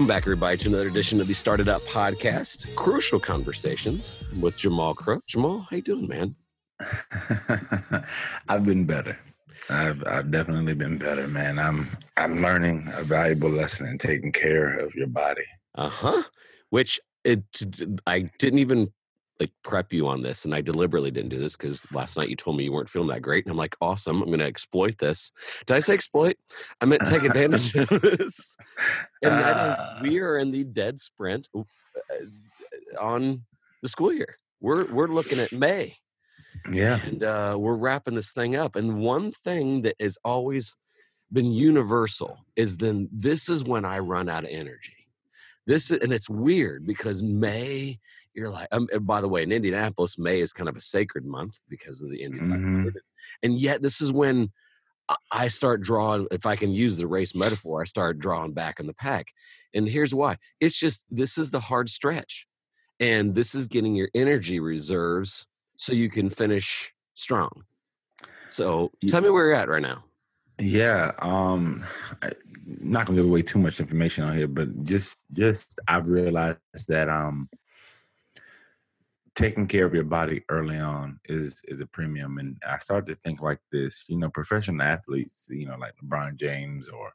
[0.00, 5.26] Welcome back, everybody, to another edition of the StartEdUp podcast, Crucial Conversations with Jamal Crook.
[5.26, 6.34] Jamal, how you doing, man?
[8.48, 9.18] I've been better.
[9.68, 11.58] I've, I've definitely been better, man.
[11.58, 11.86] I'm
[12.16, 15.44] I'm learning a valuable lesson in taking care of your body.
[15.74, 16.22] Uh huh.
[16.70, 17.44] Which it
[18.06, 18.94] I didn't even
[19.40, 22.36] like prep you on this, and I deliberately didn't do this because last night you
[22.36, 24.98] told me you weren't feeling that great, and I'm like, awesome, I'm going to exploit
[24.98, 25.32] this.
[25.66, 26.36] Did I say exploit?
[26.80, 28.56] I meant take advantage of this.
[29.22, 29.98] And that is, ah.
[30.02, 31.62] we are in the dead sprint uh,
[33.00, 33.42] on
[33.82, 34.36] the school year.
[34.60, 35.96] We're we're looking at May.
[36.70, 38.76] Yeah, and uh, we're wrapping this thing up.
[38.76, 40.76] And one thing that has always
[41.32, 45.06] been universal is then this is when I run out of energy.
[45.66, 48.00] This and it's weird because May
[48.34, 51.60] you're like, um, by the way, in Indianapolis, May is kind of a sacred month
[51.68, 52.60] because of the Indy 500.
[52.60, 52.98] Mm-hmm.
[53.42, 54.50] And yet, this is when
[55.32, 58.86] I start drawing, if I can use the race metaphor, I start drawing back in
[58.86, 59.28] the pack.
[59.74, 62.46] And here's why it's just this is the hard stretch.
[62.98, 67.64] And this is getting your energy reserves so you can finish strong.
[68.48, 70.04] So tell me where you're at right now.
[70.58, 71.12] Yeah.
[71.20, 71.84] Um,
[72.22, 72.34] I'm
[72.82, 77.08] not gonna give away too much information on here, but just just I've realized that
[77.08, 77.48] um
[79.40, 83.20] taking care of your body early on is is a premium and i started to
[83.22, 87.10] think like this you know professional athletes you know like lebron james or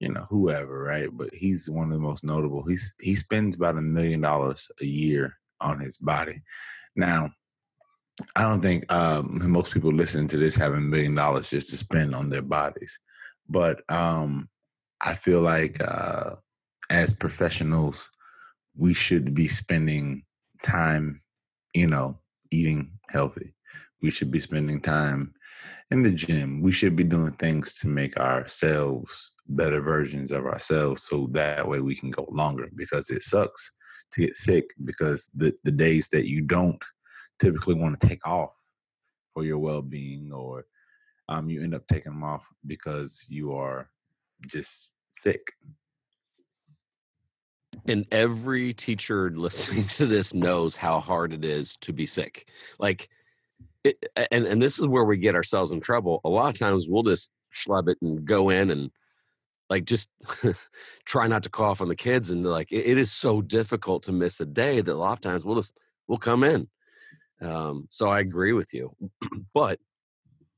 [0.00, 1.08] you know whoever right?
[1.12, 2.64] But he's one of the most notable.
[2.66, 6.42] He's he spends about a million dollars a year on his body.
[6.96, 7.30] Now
[8.34, 11.76] i don't think um, most people listening to this have a million dollars just to
[11.76, 12.98] spend on their bodies.
[13.48, 14.48] But um,
[15.00, 16.36] i feel like uh,
[16.90, 18.10] as professionals
[18.76, 20.22] we should be spending
[20.62, 21.20] time
[21.74, 22.18] you know,
[22.50, 23.54] eating healthy.
[24.02, 25.34] We should be spending time
[25.90, 26.60] in the gym.
[26.62, 31.80] We should be doing things to make ourselves better versions of ourselves so that way
[31.80, 33.76] we can go longer because it sucks
[34.12, 36.82] to get sick because the, the days that you don't
[37.38, 38.50] typically want to take off
[39.32, 40.66] for your well-being or
[41.28, 43.90] um, you end up taking them off because you are
[44.46, 45.40] just sick
[47.88, 52.48] and every teacher listening to this knows how hard it is to be sick.
[52.78, 53.08] Like
[53.84, 56.20] it, and and this is where we get ourselves in trouble.
[56.24, 58.90] A lot of times we'll just schlub it and go in and
[59.70, 60.10] like just
[61.04, 64.12] try not to cough on the kids and like it, it is so difficult to
[64.12, 65.76] miss a day that a lot of times we'll just
[66.06, 66.68] we'll come in.
[67.40, 68.90] Um, so i agree with you
[69.54, 69.78] but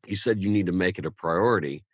[0.06, 1.84] you said you need to make it a priority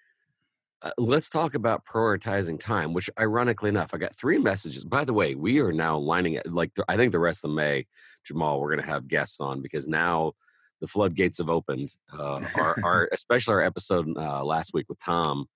[0.86, 4.84] uh, let's talk about prioritizing time, which ironically enough, I got three messages.
[4.84, 7.86] By the way, we are now lining it like I think the rest of May,
[8.24, 10.32] Jamal, we're going to have guests on because now
[10.80, 11.94] the floodgates have opened.
[12.12, 15.46] Uh, our, our, especially our episode uh, last week with Tom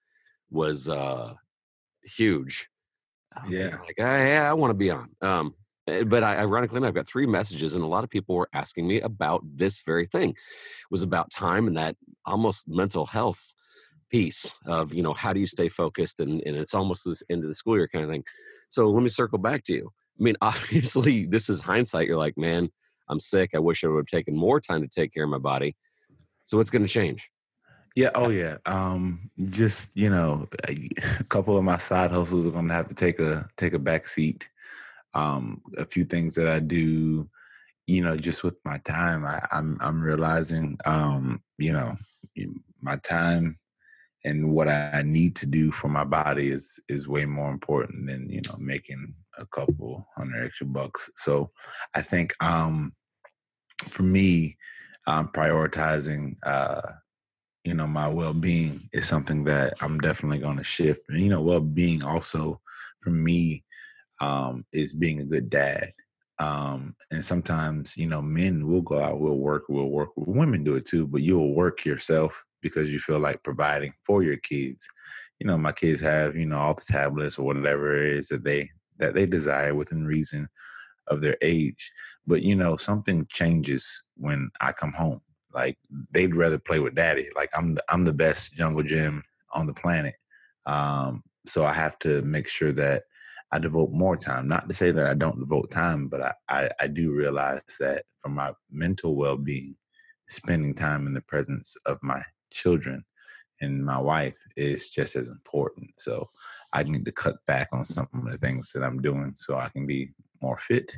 [0.50, 1.34] was uh,
[2.02, 2.68] huge.
[3.48, 5.10] Yeah, like yeah, I want to be on.
[5.22, 5.54] Um,
[5.86, 8.48] eh, but I, ironically enough, I've got three messages, and a lot of people were
[8.52, 10.30] asking me about this very thing.
[10.30, 11.94] It was about time and that
[12.26, 13.54] almost mental health
[14.10, 17.43] piece of you know how do you stay focused and, and it's almost this end
[17.43, 18.25] of the school year kind of thing.
[18.69, 19.91] So let me circle back to you.
[20.19, 22.71] I mean obviously this is hindsight you're like man
[23.09, 25.38] i'm sick i wish i would have taken more time to take care of my
[25.38, 25.76] body.
[26.44, 27.31] So what's going to change?
[27.97, 30.88] Yeah oh yeah um just you know a,
[31.28, 34.06] couple of my side hustles are going to have to take a take a back
[34.06, 34.48] seat.
[35.15, 37.28] Um a few things that i do
[37.91, 41.97] you know just with my time I, i'm i'm realizing um you know
[42.81, 43.59] my time
[44.25, 48.28] and what I need to do for my body is is way more important than
[48.28, 51.10] you know making a couple hundred extra bucks.
[51.16, 51.50] So
[51.94, 52.92] I think um,
[53.88, 54.56] for me,
[55.06, 56.82] um, prioritizing uh,
[57.64, 61.00] you know my well being is something that I'm definitely going to shift.
[61.09, 62.60] And, you know, well being also
[63.00, 63.64] for me
[64.20, 65.91] um, is being a good dad.
[66.38, 70.09] Um, and sometimes, you know, men will go out, will work, will work.
[70.16, 74.37] Women do it too, but you'll work yourself because you feel like providing for your
[74.38, 74.88] kids.
[75.38, 78.45] You know, my kids have, you know, all the tablets or whatever it is that
[78.45, 80.47] they that they desire within reason
[81.09, 81.91] of their age.
[82.27, 85.21] But you know, something changes when I come home.
[85.53, 85.78] Like
[86.12, 87.28] they'd rather play with daddy.
[87.34, 89.22] Like I'm the, I'm the best jungle gym
[89.53, 90.15] on the planet.
[90.66, 93.04] Um, so I have to make sure that
[93.53, 94.47] I devote more time.
[94.47, 98.04] Not to say that I don't devote time, but I, I, I do realize that
[98.18, 99.74] for my mental well being,
[100.28, 103.04] spending time in the presence of my children
[103.60, 105.91] and my wife is just as important.
[105.98, 106.26] So
[106.72, 109.68] I need to cut back on some of the things that I'm doing so I
[109.68, 110.10] can be
[110.41, 110.97] more fit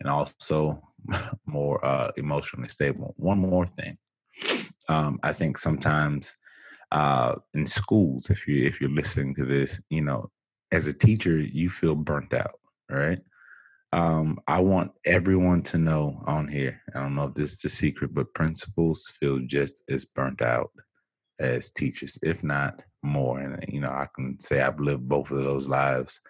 [0.00, 0.80] and also
[1.46, 3.14] more uh, emotionally stable.
[3.16, 3.98] One more thing,
[4.88, 6.38] um, I think sometimes
[6.92, 10.30] uh, in schools, if you if you're listening to this, you know,
[10.72, 12.58] as a teacher, you feel burnt out,
[12.90, 13.20] right?
[13.92, 16.80] Um, I want everyone to know on here.
[16.94, 20.70] I don't know if this is a secret, but principals feel just as burnt out
[21.40, 23.40] as teachers, if not more.
[23.40, 26.20] And you know, I can say I've lived both of those lives.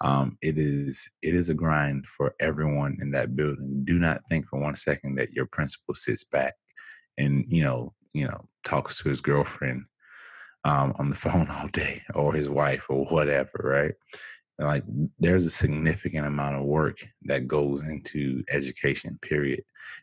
[0.00, 3.82] Um, it is it is a grind for everyone in that building.
[3.84, 6.54] Do not think for one second that your principal sits back
[7.16, 9.84] and you know you know talks to his girlfriend
[10.64, 13.94] um, on the phone all day or his wife or whatever, right?
[14.58, 14.84] Like
[15.18, 19.62] there's a significant amount of work that goes into education period.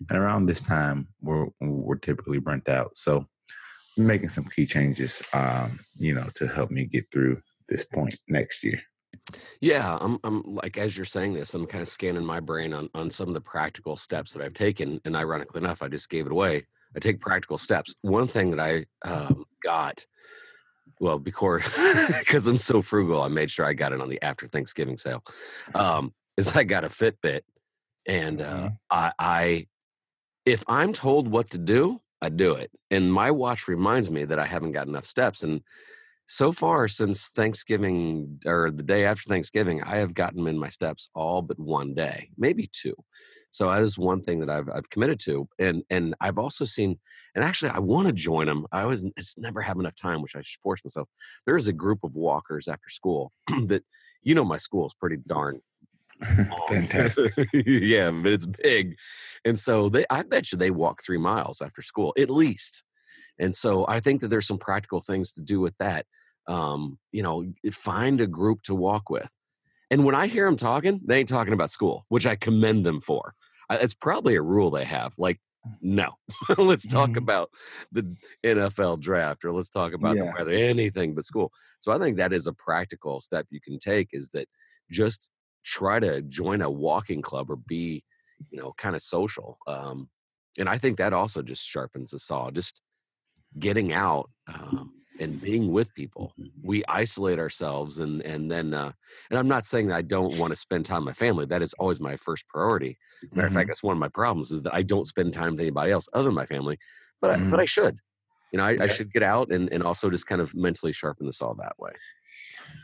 [0.10, 2.98] And around this time we're we're typically burnt out.
[2.98, 3.26] So
[3.98, 8.16] I'm making some key changes um you know to help me get through this point
[8.28, 8.82] next year.
[9.60, 12.90] Yeah i'm i'm like as you're saying this i'm kind of scanning my brain on
[12.94, 16.26] on some of the practical steps that i've taken and ironically enough i just gave
[16.26, 16.66] it away.
[16.96, 17.94] I take practical steps.
[18.02, 20.06] One thing that i um, got
[21.00, 21.60] well before
[22.20, 25.24] because i'm so frugal i made sure i got it on the after thanksgiving sale
[25.74, 27.42] um is i got a fitbit
[28.08, 28.78] and uh Mhm.
[28.92, 29.68] i i
[30.46, 34.40] if i'm told what to do i do it and my watch reminds me that
[34.40, 35.62] i haven't got enough steps and
[36.28, 41.10] so far since thanksgiving or the day after thanksgiving i have gotten in my steps
[41.14, 42.96] all but one day maybe two
[43.56, 47.00] so that is one thing that I've I've committed to, and and I've also seen,
[47.34, 48.66] and actually I want to join them.
[48.70, 51.08] I always it's never have enough time, which I should force myself.
[51.46, 53.32] There's a group of walkers after school
[53.68, 53.84] that
[54.22, 55.62] you know my school is pretty darn
[56.68, 58.98] fantastic yeah, but it's big,
[59.46, 62.84] and so they I bet you they walk three miles after school at least.
[63.40, 66.06] And so I think that there's some practical things to do with that.
[66.48, 69.34] Um, you know, find a group to walk with.
[69.92, 73.02] And when I hear them talking, they ain't talking about school, which I commend them
[73.02, 73.36] for.
[73.70, 75.16] It's probably a rule they have.
[75.18, 75.40] Like,
[75.82, 76.10] no,
[76.58, 77.18] let's talk Mhm.
[77.18, 77.50] about
[77.92, 80.32] the NFL draft or let's talk about the Yeah.
[80.38, 81.52] weather, anything but school.
[81.80, 84.48] So I think that is a practical step you can take is that
[84.92, 85.32] just
[85.64, 88.04] try to join a walking club or be,
[88.52, 89.58] you know, kind of social.
[89.66, 90.10] Um,
[90.60, 92.52] and I think that also just sharpens the saw.
[92.52, 92.82] Just
[93.60, 96.34] getting out um, and being with people.
[96.64, 98.92] We isolate ourselves, and and then, uh,
[99.30, 101.46] and I'm not saying that I don't want to spend time with my family.
[101.46, 102.98] That is always my first priority.
[103.34, 105.62] Matter of fact, that's one of my problems is that I don't spend time with
[105.62, 106.78] anybody else other than my family.
[107.22, 107.60] But I, but.
[107.60, 108.00] I should.
[108.52, 111.26] You know, I, I should get out and, and also just kind of mentally sharpen
[111.26, 111.92] the saw that way.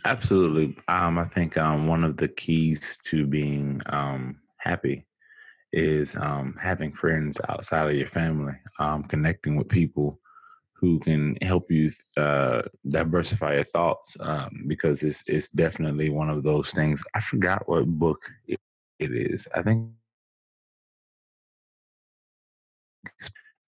[0.05, 0.75] Absolutely.
[0.87, 5.05] Um, I think um, one of the keys to being um, happy
[5.71, 10.19] is um, having friends outside of your family, um, connecting with people
[10.81, 16.43] who can help you uh, diversify your thoughts um, because it's it's definitely one of
[16.43, 17.03] those things.
[17.13, 18.59] I forgot what book it,
[18.99, 19.47] it is.
[19.55, 19.91] I think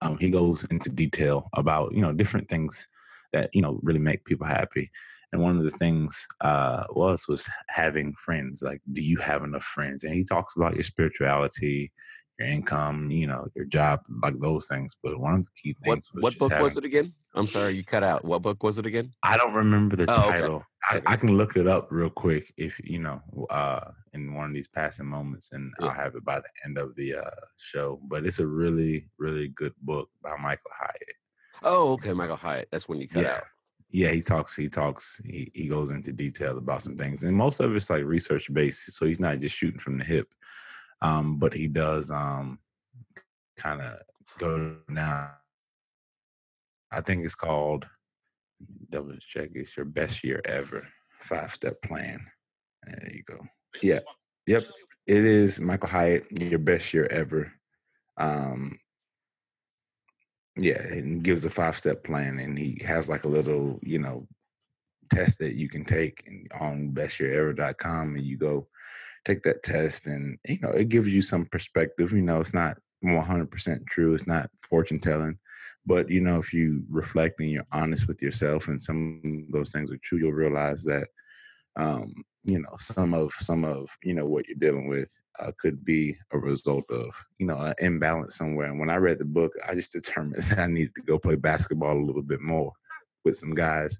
[0.02, 2.88] um, he goes into detail about you know different things
[3.32, 4.92] that you know really make people happy
[5.32, 9.64] and one of the things uh, was was having friends like do you have enough
[9.64, 11.92] friends and he talks about your spirituality
[12.40, 15.96] your income you know your job like those things but one of the key What
[15.96, 17.14] things was what just book was it again?
[17.36, 18.24] I'm sorry, you cut out.
[18.24, 19.12] What book was it again?
[19.24, 20.32] i don't remember the Oh, okay.
[20.42, 21.04] title I, Okay.
[21.08, 24.68] I can look it up real quick if you know uh in one of these
[24.68, 25.88] passing moments and Yeah.
[25.88, 29.48] i'll have it by the end of the uh show but it's a really really
[29.50, 31.16] good book by michael hyatt
[31.66, 32.68] Oh, okay, Michael Hyatt.
[32.72, 33.44] That's when you cut yeah out.
[33.90, 37.60] yeah he talks he talks he, he goes into detail about some things and most
[37.62, 40.28] of it's like research based so he's not just shooting from the hip
[41.04, 42.58] um but he does um
[43.58, 44.00] kind of
[44.40, 45.32] go now.
[46.92, 47.88] i think it's called
[48.90, 50.88] double check it's your best year ever
[51.24, 52.20] five step plan.
[52.86, 53.40] There you go.
[53.82, 54.00] Yeah.
[54.46, 54.64] yep.
[55.08, 57.52] It is michael hyatt your best year ever.
[58.18, 58.78] Um
[60.60, 64.28] yeah and gives a five step plan and he has like a little you know
[65.12, 68.68] test that you can take and on bestyearever.com and you go
[69.26, 72.78] take that test and you know it gives you some perspective you know it's not
[73.04, 75.38] 100% true it's not fortune telling
[75.86, 79.72] but you know if you reflect and you're honest with yourself and some of those
[79.72, 81.08] things are true you'll realize that
[81.76, 82.14] um
[82.46, 86.16] you know some of some of you know what you're dealing with uh, could be
[86.32, 88.68] a result of you know an imbalance somewhere.
[88.68, 91.36] And when i read the book i just determined that i needed to go play
[91.36, 92.72] basketball a little bit more
[93.26, 94.00] with some guys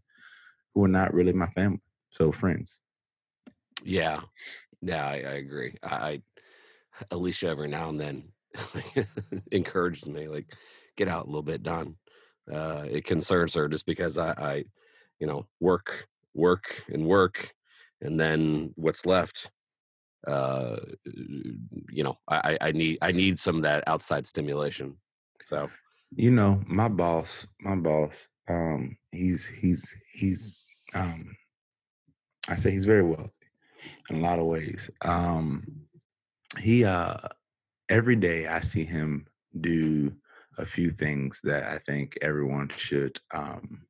[0.74, 1.82] who are not really my family
[2.14, 2.80] so friends.
[3.84, 4.22] Yeah,
[4.84, 5.78] yeah, I, I agree.
[5.84, 6.22] I, I
[7.12, 8.24] Alicia every now and then
[9.52, 10.54] encourages me, like,
[10.96, 11.96] get out a little bit, Don.
[12.52, 14.66] Uh, it concerns her just because I, I,
[15.20, 17.54] you know, work, work, and work,
[18.02, 19.50] and then what's left.
[20.28, 24.98] Uh, you know, I, I I need I need some of that outside stimulation.
[25.44, 25.70] So
[26.16, 30.64] you know my boss my boss um he's he's he's
[30.94, 31.36] um
[32.50, 33.43] I say he's very wealthy
[34.10, 34.90] in a lot of ways.
[35.02, 35.64] Um,
[36.60, 37.18] he uh,
[37.90, 39.28] every day I see him
[39.60, 40.14] do
[40.58, 43.82] a few things that I think everyone should um,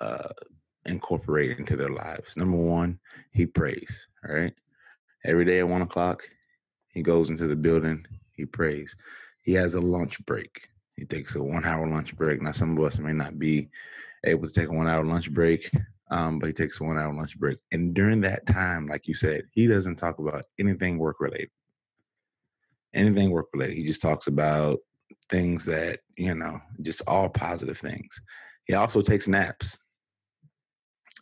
[0.00, 0.28] uh,
[0.84, 2.36] incorporate into their lives.
[2.36, 2.98] Number one,
[3.32, 4.08] he prays.
[4.22, 4.54] Right,
[5.24, 6.28] every day at one o'clock,
[6.92, 8.06] he goes into the building.
[8.32, 8.96] He prays.
[9.42, 10.68] He has a lunch break.
[10.96, 12.40] He takes a one-hour lunch break.
[12.42, 13.68] Now, some of us may not be
[14.24, 15.70] able to take a one-hour lunch break,
[16.10, 17.58] um, but he takes one-hour lunch break.
[17.72, 21.48] And during that time, like you said, he doesn't talk about anything work-related.
[22.94, 23.76] Anything work-related.
[23.76, 24.78] He just talks about
[25.30, 28.20] things that you know, just all positive things.
[28.64, 29.78] He also takes naps.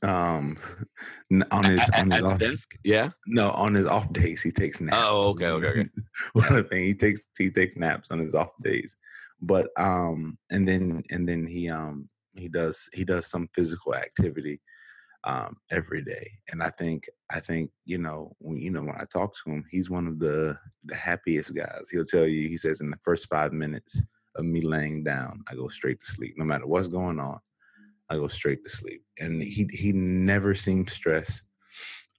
[0.02, 0.58] Um,
[1.50, 2.74] on his at, on his off, desk.
[2.84, 3.10] Yeah.
[3.26, 4.96] no on his off days he takes naps.
[4.98, 5.88] Oh, okay, okay, okay.
[6.34, 8.96] One other thing he takes he takes naps on his off days,
[9.40, 14.60] but um, and then and then he um he does he does some physical activity
[15.26, 19.04] um every day and i think i think you know when you know when i
[19.12, 21.88] talk to him he's one of the the happiest guys.
[21.90, 24.02] He'll tell you he says in the first five minutes
[24.36, 26.34] of me laying down i go straight to sleep.
[26.36, 27.38] No matter what's going on
[28.10, 29.02] i go straight to sleep.
[29.18, 31.44] And he he never seems stressed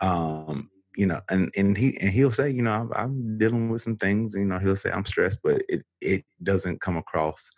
[0.02, 3.82] um you know and and he and he'll say you know I'm, I'm dealing with
[3.82, 7.52] some things you know he'll say i'm stressed but it it doesn't come across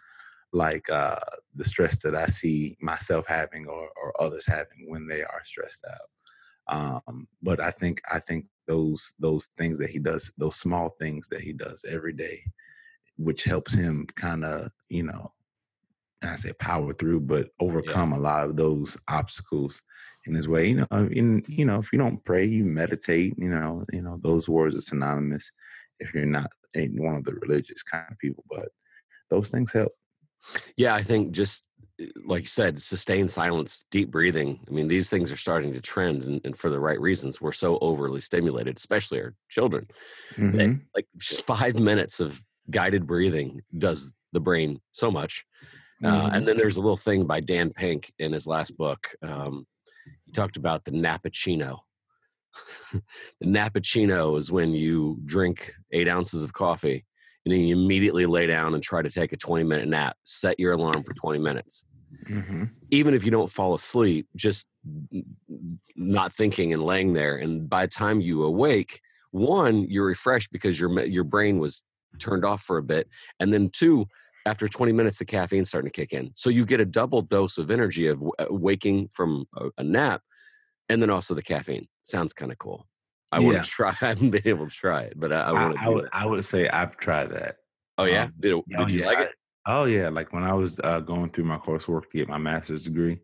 [0.53, 1.19] like uh,
[1.55, 5.85] the stress that I see myself having or, or others having when they are stressed
[5.89, 7.03] out.
[7.07, 11.29] Um, but I think I think those those things that he does, those small things
[11.29, 12.41] that he does every day,
[13.17, 15.31] which helps him kind of you know,
[16.23, 19.81] I say power through, but overcome a lot of those obstacles
[20.25, 20.67] in his way.
[20.69, 23.33] You know, in you know, if you don't pray, you meditate.
[23.37, 25.51] You know, you know those words are synonymous.
[25.99, 28.69] If you're not one of the religious kind of people, but
[29.29, 29.93] those things help.
[30.75, 31.65] Yeah, I think just
[31.99, 34.59] eh, like you said, sustained silence, deep breathing.
[34.67, 37.41] I mean, these things are starting to trend, and, and for the right reasons.
[37.41, 39.87] We're so overly stimulated, especially our children.
[40.37, 40.81] that, Mhm.
[40.95, 45.45] like just five minutes of guided breathing does the brain so much.
[46.03, 46.35] Uh, Mhm.
[46.37, 49.15] and then there's a little thing by Dan Pink in his last book.
[49.23, 49.65] Um,
[50.25, 51.79] he talked about the Nappuccino.
[53.39, 57.05] the Nappuccino is when you drink eight ounces of coffee
[57.47, 60.17] and then you immediately lay down and try to take a 20 minute nap.
[60.25, 61.85] Set your alarm for 20 minutes.
[62.25, 62.71] Mhm.
[62.91, 64.67] Even if you don't fall asleep, just
[65.95, 67.37] not thinking and laying there.
[67.37, 68.99] And by the time you awake,
[69.31, 71.83] one, you're refreshed because your your brain was
[72.19, 73.07] turned off for a bit,
[73.39, 74.07] and then two,
[74.45, 76.31] after 20 minutes, the caffeine's starting to kick in.
[76.33, 80.21] So you get a double dose of energy of uh, waking from a, a nap,
[80.89, 81.87] and then also the caffeine.
[82.03, 82.87] Sounds kind of cool.
[83.31, 83.61] I want Yeah.
[83.61, 83.89] to try.
[84.01, 85.93] I haven't been able to try it, but I, I I, want to I do
[85.95, 86.09] would.
[86.13, 87.57] I would say I've tried that.
[87.97, 89.31] Oh yeah, um, did, it- Oh, did you yeah, like I- it?
[89.65, 92.85] Oh yeah, like when I was uh, going through my coursework to get my master's
[92.85, 93.19] degree,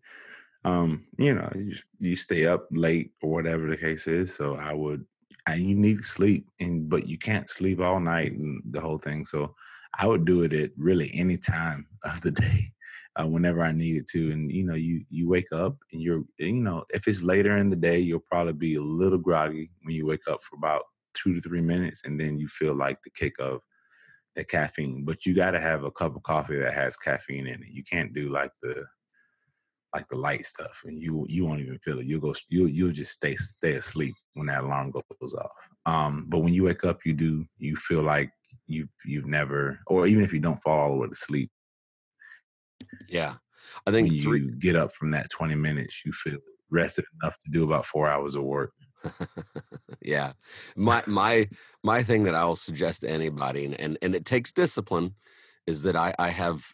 [0.65, 4.33] um, you know, you, you stay up late or whatever the case is.
[4.35, 5.05] So I would,
[5.47, 8.97] and you need to sleep, and but you can't sleep all night and the whole
[8.97, 9.23] thing.
[9.23, 9.55] So
[9.97, 12.72] I would do it at really any time of the day,
[13.15, 14.31] uh, whenever I needed to.
[14.31, 17.69] And you know, you you wake up and you're, you know, if it's later in
[17.69, 21.33] the day, you'll probably be a little groggy when you wake up for about two
[21.33, 23.61] to three minutes, and then you feel like the kick of
[24.35, 27.61] the caffeine, but you got to have a cup of coffee that has caffeine in
[27.61, 27.69] it.
[27.69, 28.83] You can't do like the
[29.93, 32.05] like the light stuff, and you you won't even feel it.
[32.05, 35.51] You'll go you'll you'll just stay stay asleep when that alarm goes off.
[35.85, 38.31] Um, but when you wake up, you do you feel like
[38.67, 41.51] you've you've never, or even if you don't fall all the way to sleep,
[43.09, 43.35] Yeah,
[43.87, 46.37] I when think you get up from that twenty minutes, you feel
[46.73, 48.73] rested enough to do about four hours of work.
[50.01, 50.33] yeah.
[50.75, 51.47] My my
[51.83, 55.15] my thing that i'll suggest to anybody and and, and it takes discipline
[55.67, 56.65] is that i i have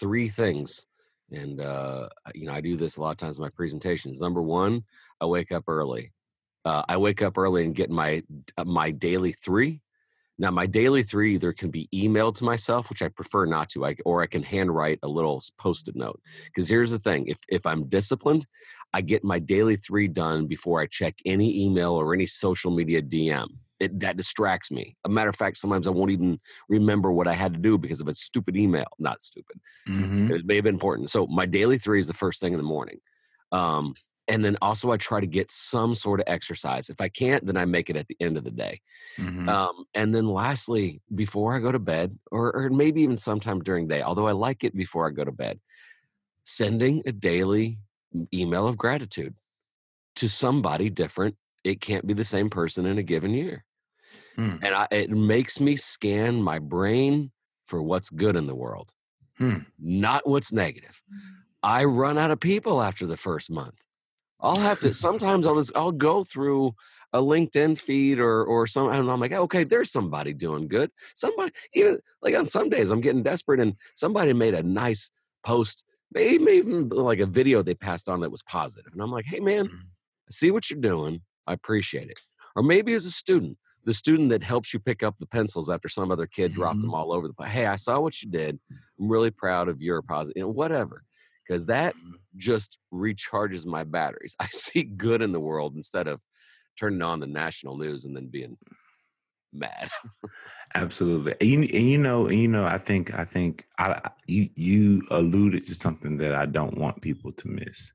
[0.00, 0.86] three things
[1.30, 4.20] and uh you know i do this a lot of times in my presentations.
[4.20, 4.84] Number one
[5.20, 6.12] i wake up early.
[6.64, 8.22] Uh, i wake up early and get my
[8.56, 9.80] uh, my daily three
[10.38, 13.84] now my daily three either can be emailed to myself which i prefer not to
[13.84, 17.66] I, or i can handwrite a little post-it note because here's the thing if if
[17.66, 18.46] i'm disciplined
[18.94, 23.02] I get my daily three done before I check any email or any social media
[23.02, 23.48] DM.
[23.80, 24.96] It, that distracts me.
[25.04, 26.38] A matter of fact, sometimes I won't even
[26.68, 28.86] remember what I had to do because of a stupid email.
[29.00, 29.60] Not stupid.
[29.88, 30.30] Mm-hmm.
[30.30, 31.10] It may have been important.
[31.10, 33.00] So my daily three is the first thing in the morning.
[33.50, 33.94] Um,
[34.26, 36.88] and then also I try to get some sort of exercise.
[36.88, 38.80] If I can't, then I make it at the end of the day.
[39.18, 39.48] Mm-hmm.
[39.48, 43.86] Um, and then lastly, before I go to bed, or, or maybe even sometime during
[43.86, 45.60] the day, although I like it before I go to bed,
[46.44, 47.78] sending a daily
[48.32, 49.34] email of gratitude
[50.16, 51.36] to somebody different.
[51.64, 53.64] It can't be the same person in a given year.
[54.36, 54.56] Hmm.
[54.62, 57.30] And I, it makes me scan my brain
[57.66, 58.90] for what's good in the world,
[59.38, 59.58] Hmm.
[59.78, 61.02] not what's negative.
[61.62, 63.84] I run out of people after the first month.
[64.44, 66.74] I'll have to sometimes I'll just I'll go through
[67.12, 70.90] a LinkedIn feed or or some and I'm like, okay, there's somebody doing good.
[71.14, 75.10] Somebody even like on some days I'm getting desperate and somebody made a nice
[75.44, 78.92] post, maybe even like a video they passed on that was positive.
[78.92, 79.80] And I'm like, hey man, Mhm.
[80.28, 81.22] I see what you're doing.
[81.46, 82.20] I appreciate it.
[82.56, 85.88] Or maybe as a student, the student that helps you pick up the pencils after
[85.88, 86.82] some other kid dropped Mhm.
[86.82, 87.50] them all over the place.
[87.52, 88.60] Hey, I saw what you did.
[88.98, 91.04] I'm really proud of your positive, you know, whatever.
[91.46, 92.14] Because that Mhm.
[92.36, 94.34] just recharges my batteries.
[94.40, 96.22] I see good in the world instead of
[96.78, 98.58] turning on the national news and then being
[99.52, 99.88] mad.
[100.74, 101.34] Absolutely.
[101.40, 105.02] And you, and you know, and you know, I think, I think I- you, you
[105.10, 107.92] alluded to something that I don't want people to miss.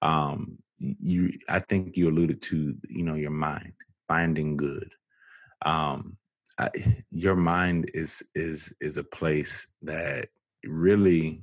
[0.00, 3.72] Um, you, I think you alluded to, you know, your mind
[4.08, 4.90] finding good.
[5.66, 6.16] Um,
[6.58, 6.70] I,
[7.10, 10.28] your mind is, is, is a place that
[10.64, 11.42] really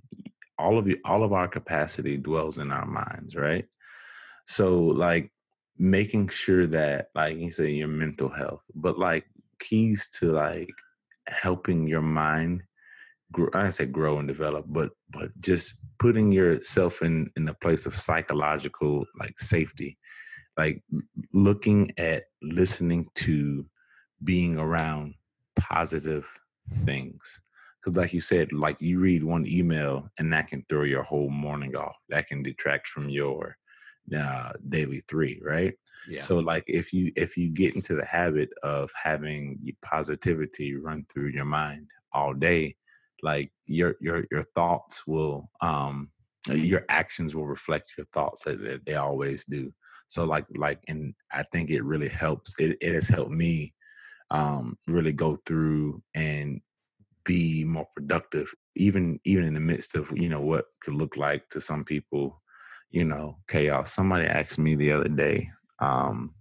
[0.61, 3.65] all of you, all of our capacity dwells in our minds, right?
[4.45, 5.31] So like
[5.77, 9.25] making sure that like you say your mental health, but like
[9.59, 10.73] keys to like
[11.27, 12.63] helping your mind
[13.31, 17.85] grow I say grow and develop, but but just putting yourself in in a place
[17.85, 19.97] of psychological like safety,
[20.57, 20.83] like
[21.33, 23.65] looking at listening to
[24.23, 25.15] being around
[25.55, 26.27] positive
[26.85, 27.41] things.
[27.83, 31.29] Cause like you said, like you read one email and that can throw your whole
[31.29, 31.95] morning off.
[32.09, 33.57] That can detract from your
[34.15, 35.73] uh, daily three, right?
[36.07, 36.21] Yeah.
[36.21, 41.29] So like if you if you get into the habit of having positivity run through
[41.29, 42.75] your mind all day,
[43.21, 46.09] like your your your thoughts will um
[46.49, 49.71] your actions will reflect your thoughts as they, they always do.
[50.07, 52.55] So like like and I think it really helps.
[52.59, 53.73] It it has helped me
[54.31, 56.61] um really go through and
[57.25, 61.47] be more productive even even in the midst of you know what could look like
[61.49, 62.37] to some people
[62.91, 63.93] you know chaos.
[63.93, 65.49] Somebody asked me the other day
[65.79, 66.33] um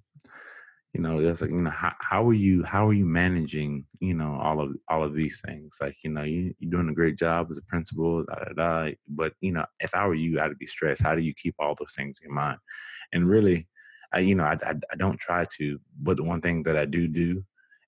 [0.92, 3.84] you know it was like you know how, how are you how are you managing
[4.00, 5.78] you know all of all of these things?
[5.80, 8.52] Like you know you, you're doing a great job as a principal da, da,
[8.84, 8.92] da.
[9.08, 11.02] but you know if i were you i'd be stressed.
[11.02, 12.58] How do you keep all those things in mind?
[13.12, 13.68] And really
[14.12, 16.84] i you know i, I, I don't try to but the one thing that i
[16.84, 17.44] do do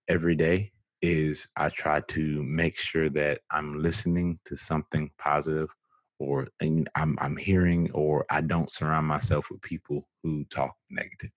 [0.09, 0.72] every day
[1.03, 5.75] is I try to make sure that I'm listening to something positive
[6.19, 11.33] or I'm I'm hearing or I don't surround myself with people who talk negative.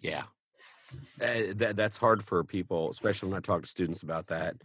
[0.00, 0.24] Yeah.
[1.20, 4.56] Uh, that, that's hard for people, especially when I talk to students about that.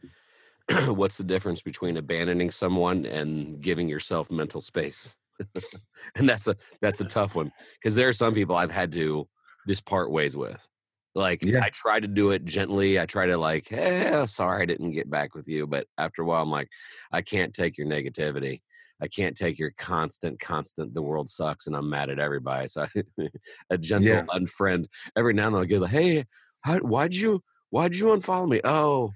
[0.87, 5.17] What's the difference between abandoning someone and giving yourself mental space?
[6.15, 9.27] and that's a that's a tough one because there are some people I've had to
[9.67, 10.67] just part ways with.
[11.15, 11.61] Like Yeah.
[11.61, 12.99] I try to do it gently.
[12.99, 15.65] I try to like, eh, sorry I didn't get back with you.
[15.67, 16.69] But after a while, I'm like,
[17.11, 18.61] I can't take your negativity.
[19.01, 20.93] I can't take your constant, constant.
[20.93, 22.67] The world sucks, and I'm mad at everybody.
[22.67, 23.03] So I,
[23.69, 24.25] a gentle Yeah.
[24.29, 24.85] unfriend
[25.17, 25.61] every now and then.
[25.61, 26.25] I'll get like, hey,
[26.63, 28.61] how, why'd you why'd you unfollow me?
[28.63, 29.11] Oh,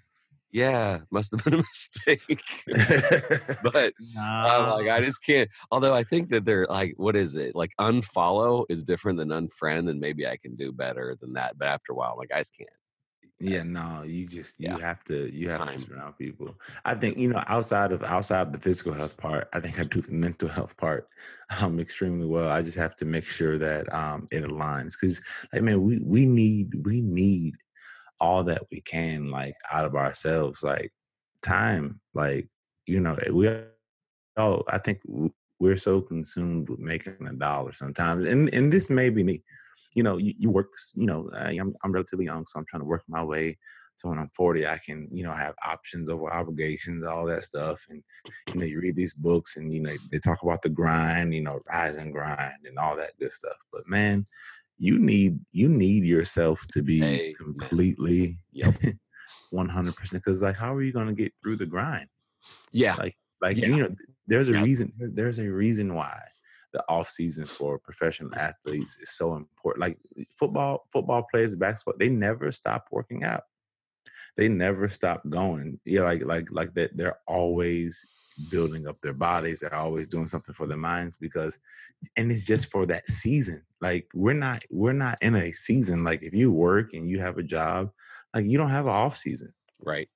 [0.52, 2.42] yeah, must have been a mistake.
[3.64, 5.50] but I'm like, I just can't.
[5.72, 7.56] Although I think that they're like, what is it?
[7.56, 11.58] Like unfollow is different than unfriend, and maybe I can do better than that.
[11.58, 12.70] But after a while, like, I just can't.
[13.40, 14.78] yeah, That's- no, you just you Yeah.
[14.80, 15.78] have to you have Time.
[15.78, 16.56] to surround people.
[16.86, 19.84] I think you know outside of outside of the physical health part, I think I
[19.86, 21.08] do the mental health part
[21.62, 22.50] um extremely well.
[22.50, 25.22] I just have to make sure that um it aligns because
[25.54, 27.56] like mean we we need we need
[28.20, 30.92] all that we can like out of ourselves, like
[31.42, 32.48] time, like
[32.86, 33.50] you know eh, we
[34.38, 35.02] oh I think
[35.60, 39.44] we're so consumed with making a dollar sometimes, and and this may be me.
[39.94, 40.70] You know, you, you work.
[40.96, 43.58] You know, I, I'm I'm relatively young, so I'm trying to work my way.
[43.96, 47.86] So when I'm 40, I can you know have options over obligations, all that stuff,
[47.90, 48.02] and
[48.48, 51.42] you know you read these books, and you know they talk about the grind, you
[51.42, 53.58] know, rise and grind, and all that good stuff.
[53.74, 54.26] But man,
[54.80, 57.34] you need you need yourself to be Amen.
[57.38, 58.74] completely Yep.
[59.52, 62.08] 100 percent because like how are you going to get through the grind
[62.72, 62.96] Yeah.
[62.96, 63.68] like like Yeah.
[63.68, 63.96] you know
[64.28, 64.64] there's a Yeah.
[64.64, 66.20] reason there's a reason why
[66.72, 69.98] the off season for professional athletes is so important like
[70.40, 73.44] football football players basketball they never stop working out
[74.38, 78.06] they never stop going yeah like like like that they're always
[78.50, 81.60] building up their bodies they're always doing something for their minds because
[82.18, 86.24] and it's just for that season like we're not we're not in a season like
[86.24, 87.90] if you work and you have a job
[88.34, 89.54] like you don't have an off season.
[89.82, 90.10] Right.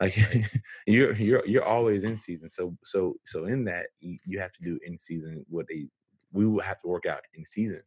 [0.00, 0.16] like
[0.86, 2.48] you're you're you're always in season.
[2.48, 5.86] So so so in that you, you have to do in season what they
[6.32, 7.80] we would have to work out in season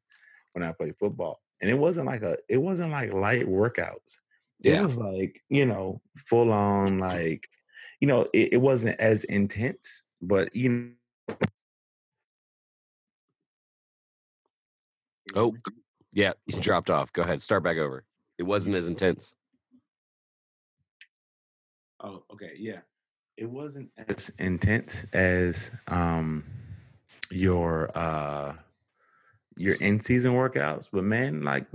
[0.54, 1.40] when i played football.
[1.62, 4.18] And it wasn't like a it wasn't like light workouts.
[4.62, 4.82] Yeah.
[4.82, 7.48] it was like you know full on like
[8.00, 10.92] you know it, it wasn't as intense but you know
[15.36, 15.56] Oh,
[16.14, 17.14] yeah, you dropped off.
[17.14, 17.42] Go ahead.
[17.42, 18.04] Start back over.
[18.38, 19.36] It wasn't as intense.
[22.02, 22.54] Oh, okay.
[22.58, 22.80] Yeah.
[23.38, 26.44] It wasn't as intense as um
[27.32, 28.54] your uh
[29.56, 31.66] your in season workouts, but man, like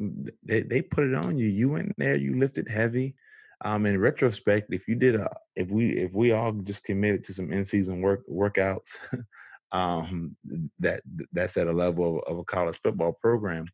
[0.42, 1.46] they, they put it on you.
[1.46, 3.14] You went there, you lifted heavy.
[3.64, 7.34] Um in retrospect, if you did a if we if we all just committed to
[7.34, 8.96] some in season work workouts
[9.72, 10.36] um
[10.78, 13.66] that that's at a level of, of a college football program,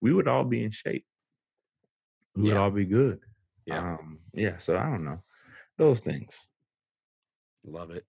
[0.00, 1.04] we would all be in shape.
[2.34, 3.20] We would all be good.
[3.66, 3.94] Yeah.
[3.94, 5.22] Um yeah, so I don't know.
[5.78, 6.46] Those things.
[7.66, 8.04] Love it.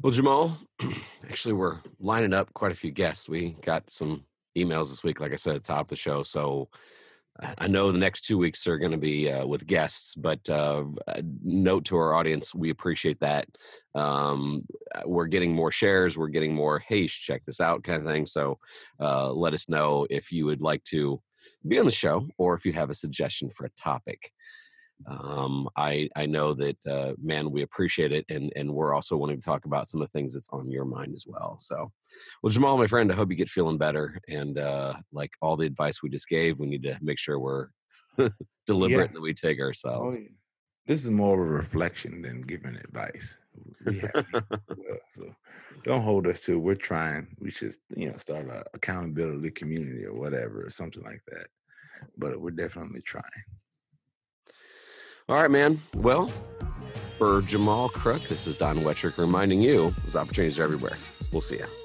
[0.00, 0.56] Well, Jamal,
[1.28, 3.28] actually, we're lining up quite a few guests.
[3.28, 4.24] We got some
[4.56, 6.22] emails this week, like I said at the top of the show.
[6.22, 6.68] So
[7.58, 10.84] I know the next two weeks are going to be uh, with guests, but uh,
[11.42, 13.48] note to our audience, we appreciate that.
[13.94, 18.06] Um, uh, we're getting more shares, we're getting more, hey, check this out kind of
[18.06, 18.24] thing.
[18.24, 18.58] So
[19.00, 21.20] uh, let us know if you would like to
[21.66, 24.30] be on the show or if you have a suggestion for a topic
[25.06, 29.40] um, I I know that uh, man, we appreciate it, and and we're also wanting
[29.40, 31.56] to talk about some of the things that's on your mind as well.
[31.58, 31.92] So,
[32.42, 35.66] well, Jamal, my friend, I hope you get feeling better, and uh, like all the
[35.66, 37.68] advice we just gave, we need to make sure we're
[38.66, 40.18] deliberate that we take Oh, ourselves.
[40.18, 40.28] yeah.
[40.86, 43.38] This is more of a reflection than giving advice.
[43.86, 45.34] We have well, so
[45.82, 46.58] don't hold us to.
[46.58, 47.28] We're trying.
[47.40, 51.46] We should, you know, start a accountability community or whatever, or something like that.
[52.18, 53.24] But we're definitely trying.
[55.26, 55.80] All right, man.
[55.94, 56.30] Well,
[57.16, 60.98] for Jamal Crook, this is Don Wettrick reminding you, there's opportunities are everywhere.
[61.32, 61.83] We'll see you.